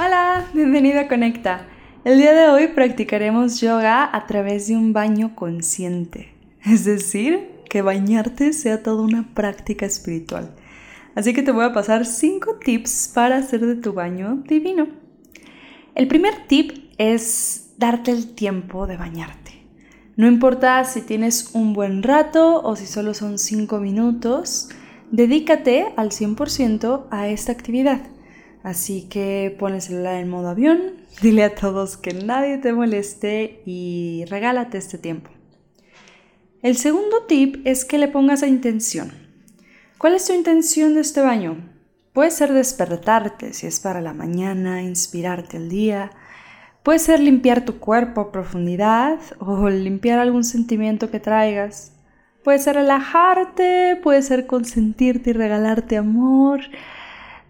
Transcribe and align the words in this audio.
Hola, 0.00 0.46
bienvenido 0.54 1.00
a 1.00 1.08
Conecta. 1.08 1.66
El 2.04 2.18
día 2.18 2.32
de 2.32 2.46
hoy 2.50 2.68
practicaremos 2.68 3.60
yoga 3.60 4.08
a 4.14 4.26
través 4.28 4.68
de 4.68 4.76
un 4.76 4.92
baño 4.92 5.34
consciente, 5.34 6.32
es 6.64 6.84
decir, 6.84 7.50
que 7.68 7.82
bañarte 7.82 8.52
sea 8.52 8.84
toda 8.84 9.02
una 9.02 9.34
práctica 9.34 9.86
espiritual. 9.86 10.54
Así 11.16 11.34
que 11.34 11.42
te 11.42 11.50
voy 11.50 11.64
a 11.64 11.72
pasar 11.72 12.06
5 12.06 12.60
tips 12.64 13.10
para 13.12 13.38
hacer 13.38 13.66
de 13.66 13.74
tu 13.74 13.92
baño 13.92 14.44
divino. 14.46 14.86
El 15.96 16.06
primer 16.06 16.46
tip 16.46 16.92
es 16.96 17.72
darte 17.76 18.12
el 18.12 18.36
tiempo 18.36 18.86
de 18.86 18.96
bañarte. 18.96 19.64
No 20.14 20.28
importa 20.28 20.84
si 20.84 21.00
tienes 21.00 21.56
un 21.56 21.72
buen 21.72 22.04
rato 22.04 22.62
o 22.62 22.76
si 22.76 22.86
solo 22.86 23.14
son 23.14 23.36
5 23.36 23.80
minutos, 23.80 24.68
dedícate 25.10 25.86
al 25.96 26.10
100% 26.10 27.06
a 27.10 27.26
esta 27.26 27.50
actividad. 27.50 28.00
Así 28.62 29.08
que 29.08 29.54
pon 29.58 29.74
el 29.74 29.82
celular 29.82 30.14
en 30.14 30.28
modo 30.28 30.48
avión, 30.48 30.94
dile 31.22 31.44
a 31.44 31.54
todos 31.54 31.96
que 31.96 32.12
nadie 32.12 32.58
te 32.58 32.72
moleste 32.72 33.62
y 33.64 34.24
regálate 34.28 34.78
este 34.78 34.98
tiempo. 34.98 35.30
El 36.60 36.76
segundo 36.76 37.24
tip 37.28 37.64
es 37.64 37.84
que 37.84 37.98
le 37.98 38.08
pongas 38.08 38.42
a 38.42 38.48
intención. 38.48 39.12
¿Cuál 39.96 40.14
es 40.14 40.26
tu 40.26 40.32
intención 40.32 40.94
de 40.94 41.00
este 41.00 41.20
baño? 41.20 41.56
Puede 42.12 42.32
ser 42.32 42.52
despertarte 42.52 43.52
si 43.52 43.68
es 43.68 43.78
para 43.78 44.00
la 44.00 44.12
mañana, 44.12 44.82
inspirarte 44.82 45.56
el 45.56 45.68
día. 45.68 46.10
Puede 46.82 46.98
ser 46.98 47.20
limpiar 47.20 47.64
tu 47.64 47.78
cuerpo 47.78 48.20
a 48.20 48.32
profundidad 48.32 49.20
o 49.38 49.68
limpiar 49.68 50.18
algún 50.18 50.42
sentimiento 50.42 51.12
que 51.12 51.20
traigas. 51.20 51.92
Puede 52.42 52.58
ser 52.58 52.74
relajarte, 52.74 54.00
puede 54.02 54.22
ser 54.22 54.46
consentirte 54.46 55.30
y 55.30 55.32
regalarte 55.34 55.96
amor. 55.96 56.60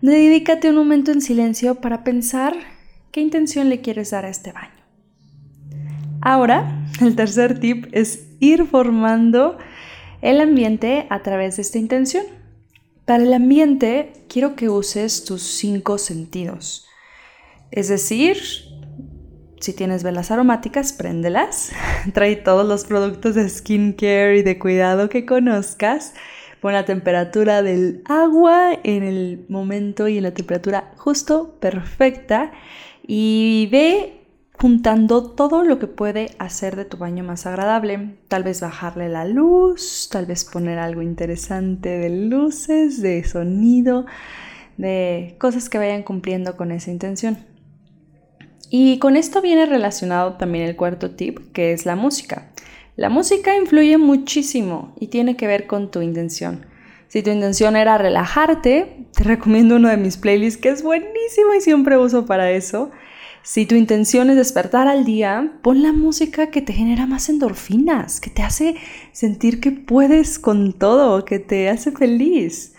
Dedícate 0.00 0.70
un 0.70 0.76
momento 0.76 1.10
en 1.10 1.20
silencio 1.20 1.76
para 1.76 2.04
pensar 2.04 2.54
qué 3.10 3.20
intención 3.20 3.68
le 3.68 3.80
quieres 3.80 4.12
dar 4.12 4.24
a 4.24 4.28
este 4.28 4.52
baño. 4.52 4.70
Ahora, 6.20 6.84
el 7.00 7.16
tercer 7.16 7.58
tip 7.58 7.86
es 7.92 8.28
ir 8.38 8.66
formando 8.66 9.58
el 10.22 10.40
ambiente 10.40 11.06
a 11.10 11.22
través 11.22 11.56
de 11.56 11.62
esta 11.62 11.78
intención. 11.78 12.24
Para 13.06 13.24
el 13.24 13.32
ambiente, 13.32 14.12
quiero 14.28 14.54
que 14.54 14.68
uses 14.68 15.24
tus 15.24 15.42
cinco 15.42 15.98
sentidos. 15.98 16.86
Es 17.70 17.88
decir, 17.88 18.36
si 19.60 19.72
tienes 19.72 20.02
velas 20.04 20.30
aromáticas, 20.30 20.92
préndelas. 20.92 21.70
Trae 22.14 22.36
todos 22.36 22.66
los 22.66 22.84
productos 22.84 23.34
de 23.34 23.48
skincare 23.48 24.38
y 24.38 24.42
de 24.42 24.58
cuidado 24.58 25.08
que 25.08 25.26
conozcas 25.26 26.14
Pon 26.60 26.72
la 26.72 26.84
temperatura 26.84 27.62
del 27.62 28.02
agua 28.06 28.72
en 28.82 29.02
el 29.02 29.46
momento 29.48 30.08
y 30.08 30.18
en 30.18 30.24
la 30.24 30.34
temperatura 30.34 30.92
justo 30.96 31.56
perfecta 31.60 32.52
y 33.06 33.68
ve 33.70 34.18
juntando 34.60 35.30
todo 35.30 35.62
lo 35.62 35.78
que 35.78 35.86
puede 35.86 36.32
hacer 36.38 36.74
de 36.74 36.84
tu 36.84 36.96
baño 36.96 37.22
más 37.22 37.46
agradable. 37.46 38.16
Tal 38.28 38.42
vez 38.42 38.60
bajarle 38.60 39.08
la 39.08 39.24
luz, 39.24 40.08
tal 40.10 40.26
vez 40.26 40.44
poner 40.44 40.78
algo 40.78 41.02
interesante 41.02 41.90
de 41.90 42.10
luces, 42.10 43.00
de 43.00 43.22
sonido, 43.24 44.06
de 44.76 45.36
cosas 45.38 45.68
que 45.68 45.78
vayan 45.78 46.02
cumpliendo 46.02 46.56
con 46.56 46.72
esa 46.72 46.90
intención. 46.90 47.38
Y 48.70 48.98
con 48.98 49.16
esto 49.16 49.40
viene 49.40 49.64
relacionado 49.64 50.34
también 50.34 50.66
el 50.66 50.76
cuarto 50.76 51.12
tip, 51.12 51.52
que 51.52 51.72
es 51.72 51.86
la 51.86 51.96
música. 51.96 52.50
La 52.98 53.10
música 53.10 53.54
influye 53.54 53.96
muchísimo 53.96 54.92
y 54.98 55.06
tiene 55.06 55.36
que 55.36 55.46
ver 55.46 55.68
con 55.68 55.92
tu 55.92 56.02
intención. 56.02 56.66
Si 57.06 57.22
tu 57.22 57.30
intención 57.30 57.76
era 57.76 57.96
relajarte, 57.96 59.06
te 59.14 59.22
recomiendo 59.22 59.76
uno 59.76 59.88
de 59.88 59.96
mis 59.96 60.16
playlists 60.16 60.60
que 60.60 60.70
es 60.70 60.82
buenísimo 60.82 61.54
y 61.56 61.60
siempre 61.60 61.96
uso 61.96 62.26
para 62.26 62.50
eso. 62.50 62.90
Si 63.44 63.66
tu 63.66 63.76
intención 63.76 64.30
es 64.30 64.36
despertar 64.36 64.88
al 64.88 65.04
día, 65.04 65.52
pon 65.62 65.84
la 65.84 65.92
música 65.92 66.50
que 66.50 66.60
te 66.60 66.72
genera 66.72 67.06
más 67.06 67.28
endorfinas, 67.28 68.20
que 68.20 68.30
te 68.30 68.42
hace 68.42 68.74
sentir 69.12 69.60
que 69.60 69.70
puedes 69.70 70.40
con 70.40 70.72
todo, 70.72 71.24
que 71.24 71.38
te 71.38 71.68
hace 71.68 71.92
feliz 71.92 72.74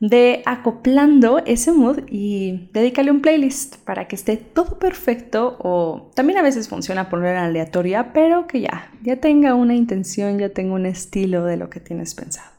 de 0.00 0.42
acoplando 0.44 1.38
ese 1.46 1.72
mood 1.72 2.00
y 2.08 2.68
dedícale 2.72 3.10
un 3.10 3.22
playlist 3.22 3.76
para 3.78 4.08
que 4.08 4.16
esté 4.16 4.36
todo 4.36 4.78
perfecto 4.78 5.56
o 5.60 6.10
también 6.14 6.38
a 6.38 6.42
veces 6.42 6.68
funciona 6.68 7.08
poner 7.08 7.36
aleatoria, 7.36 8.12
pero 8.12 8.46
que 8.46 8.60
ya, 8.60 8.92
ya 9.02 9.16
tenga 9.16 9.54
una 9.54 9.74
intención, 9.74 10.38
ya 10.38 10.50
tenga 10.50 10.74
un 10.74 10.86
estilo 10.86 11.44
de 11.44 11.56
lo 11.56 11.70
que 11.70 11.80
tienes 11.80 12.14
pensado. 12.14 12.50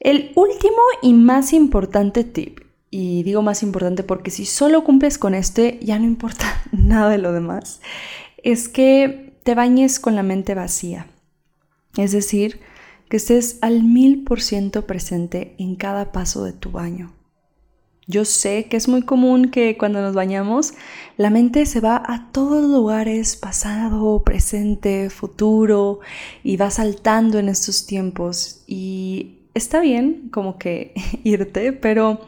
El 0.00 0.32
último 0.34 0.82
y 1.00 1.14
más 1.14 1.52
importante 1.52 2.24
tip, 2.24 2.60
y 2.90 3.22
digo 3.22 3.42
más 3.42 3.62
importante 3.62 4.02
porque 4.02 4.30
si 4.30 4.44
solo 4.44 4.84
cumples 4.84 5.16
con 5.16 5.34
este 5.34 5.78
ya 5.80 5.98
no 5.98 6.04
importa 6.04 6.62
nada 6.72 7.10
de 7.10 7.18
lo 7.18 7.32
demás, 7.32 7.80
es 8.42 8.68
que 8.68 9.32
te 9.44 9.54
bañes 9.54 10.00
con 10.00 10.16
la 10.16 10.22
mente 10.22 10.54
vacía. 10.54 11.06
Es 11.96 12.12
decir, 12.12 12.60
que 13.12 13.18
estés 13.18 13.58
al 13.60 13.82
mil 13.82 14.24
por 14.24 14.40
ciento 14.40 14.86
presente 14.86 15.54
en 15.58 15.76
cada 15.76 16.12
paso 16.12 16.44
de 16.44 16.54
tu 16.54 16.70
baño. 16.70 17.12
Yo 18.06 18.24
sé 18.24 18.68
que 18.70 18.78
es 18.78 18.88
muy 18.88 19.02
común 19.02 19.50
que 19.50 19.76
cuando 19.76 20.00
nos 20.00 20.14
bañamos 20.14 20.72
la 21.18 21.28
mente 21.28 21.66
se 21.66 21.80
va 21.80 22.02
a 22.06 22.32
todos 22.32 22.64
lugares, 22.70 23.36
pasado, 23.36 24.22
presente, 24.24 25.10
futuro, 25.10 26.00
y 26.42 26.56
va 26.56 26.70
saltando 26.70 27.38
en 27.38 27.50
estos 27.50 27.84
tiempos. 27.84 28.64
Y 28.66 29.40
está 29.52 29.80
bien 29.80 30.30
como 30.32 30.56
que 30.56 30.94
irte, 31.22 31.74
pero 31.74 32.18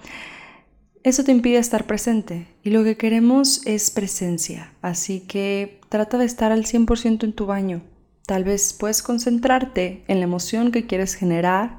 eso 1.03 1.25
te 1.25 1.33
impide 1.33 1.57
estar 1.57 1.87
presente. 1.87 2.47
Y 2.63 2.69
lo 2.69 2.85
que 2.85 2.99
queremos 2.99 3.67
es 3.67 3.91
presencia. 3.91 4.75
Así 4.83 5.21
que 5.21 5.81
trata 5.89 6.19
de 6.19 6.27
estar 6.27 6.53
al 6.53 6.67
100% 6.67 7.25
en 7.25 7.33
tu 7.33 7.47
baño. 7.47 7.81
Tal 8.27 8.45
vez 8.45 8.73
puedes 8.73 9.03
concentrarte 9.03 10.03
en 10.09 10.19
la 10.19 10.25
emoción 10.25 10.73
que 10.73 10.87
quieres 10.87 11.15
generar. 11.15 11.79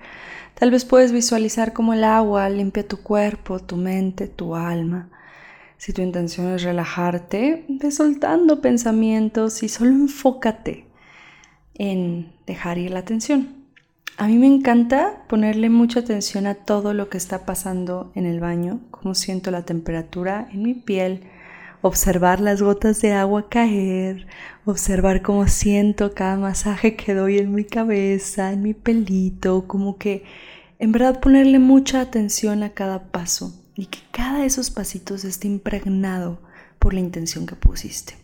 Tal 0.53 0.69
vez 0.69 0.85
puedes 0.85 1.11
visualizar 1.11 1.73
cómo 1.73 1.94
el 1.94 2.03
agua 2.03 2.50
limpia 2.50 2.88
tu 2.88 2.97
cuerpo, 2.97 3.59
tu 3.59 3.78
mente, 3.78 4.28
tu 4.28 4.55
alma. 4.55 5.09
Si 5.78 5.91
tu 5.91 6.01
intención 6.01 6.53
es 6.53 6.63
relajarte, 6.63 7.66
ve 7.67 7.91
soltando 7.91 8.61
pensamientos 8.61 9.63
y 9.63 9.69
solo 9.69 9.91
enfócate 9.91 10.85
en 11.73 12.31
dejar 12.45 12.78
ir 12.78 12.91
la 12.91 13.00
atención. 13.00 13.66
A 14.17 14.28
mí 14.28 14.38
me 14.38 14.47
encanta 14.47 15.23
ponerle 15.28 15.69
mucha 15.69 16.00
atención 16.00 16.47
a 16.47 16.55
todo 16.55 16.94
lo 16.94 17.09
que 17.09 17.17
está 17.17 17.45
pasando 17.45 18.11
en 18.16 18.25
el 18.25 18.39
baño, 18.39 18.79
cómo 18.91 19.13
siento 19.13 19.51
la 19.51 19.63
temperatura 19.63 20.47
en 20.53 20.63
mi 20.63 20.73
piel, 20.73 21.23
observar 21.88 22.40
las 22.40 22.63
gotas 22.63 23.00
de 23.01 23.13
agua 23.13 23.47
caer, 23.47 24.25
observar 24.66 25.22
cómo 25.22 25.47
siento 25.47 26.16
cada 26.16 26.35
masaje 26.35 26.96
que 26.96 27.13
doy 27.13 27.38
en 27.38 27.53
mi 27.53 27.63
cabeza, 27.63 28.51
en 28.51 28.63
mi 28.63 28.73
pelito, 28.73 29.68
como 29.68 30.00
que 30.00 30.23
en 30.79 30.91
verdad 30.91 31.19
ponerle 31.19 31.59
mucha 31.59 32.01
atención 32.01 32.63
a 32.63 32.72
cada 32.72 33.12
paso 33.12 33.53
y 33.75 33.85
que 33.85 34.00
cada 34.12 34.40
de 34.40 34.47
esos 34.47 34.72
pasitos 34.72 35.25
esté 35.25 35.47
impregnado 35.47 36.40
por 36.79 36.96
la 36.96 37.01
intención 37.01 37.46
que 37.46 37.56
pusiste. 37.56 38.16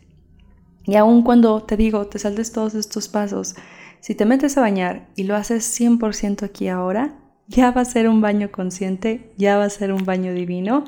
Y 0.86 0.96
aun 0.96 1.22
cuando 1.22 1.62
te 1.62 1.78
digo, 1.78 2.08
te 2.08 2.18
saltes 2.18 2.52
todos 2.52 2.74
estos 2.74 3.10
pasos, 3.10 3.54
si 4.00 4.16
te 4.16 4.26
metes 4.26 4.58
a 4.58 4.62
bañar 4.62 5.08
y 5.16 5.26
lo 5.26 5.36
haces 5.36 5.80
100% 5.80 6.42
aquí 6.42 6.68
ahora, 6.68 7.14
ya 7.52 7.72
va 7.72 7.82
a 7.82 7.86
ser 7.86 8.08
un 8.08 8.22
baño 8.22 8.50
consciente, 8.52 9.32
ya 9.38 9.58
va 9.58 9.66
a 9.66 9.70
ser 9.70 9.92
un 9.92 10.06
baño 10.06 10.34
divino 10.34 10.86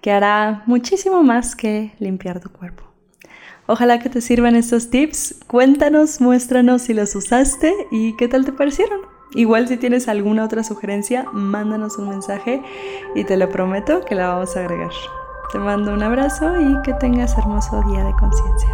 que 0.00 0.12
hará 0.12 0.62
muchísimo 0.66 1.22
más 1.22 1.56
que 1.56 1.92
limpiar 1.98 2.40
tu 2.40 2.50
cuerpo. 2.50 2.84
Ojalá 3.66 3.98
que 3.98 4.10
te 4.10 4.20
sirvan 4.20 4.54
estos 4.56 4.90
tips. 4.90 5.36
Cuéntanos, 5.46 6.20
muéstranos 6.20 6.82
si 6.82 6.94
los 6.94 7.14
usaste 7.14 7.72
y 7.90 8.14
qué 8.16 8.28
tal 8.28 8.44
te 8.44 8.52
parecieron. 8.52 9.00
Igual 9.34 9.68
si 9.68 9.78
tienes 9.78 10.08
alguna 10.08 10.44
otra 10.44 10.62
sugerencia, 10.62 11.24
mándanos 11.32 11.96
un 11.96 12.10
mensaje 12.10 12.60
y 13.14 13.24
te 13.24 13.36
lo 13.36 13.48
prometo 13.48 14.04
que 14.04 14.14
la 14.14 14.28
vamos 14.28 14.56
a 14.56 14.60
agregar. 14.60 14.90
Te 15.52 15.58
mando 15.58 15.94
un 15.94 16.02
abrazo 16.02 16.60
y 16.60 16.82
que 16.82 16.92
tengas 16.94 17.38
hermoso 17.38 17.82
día 17.88 18.04
de 18.04 18.12
conciencia. 18.12 18.68